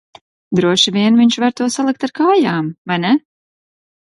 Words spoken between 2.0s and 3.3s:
ar kājām, vai ne?